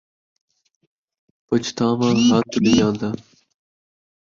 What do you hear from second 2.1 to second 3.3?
ہتھ نئیں آندا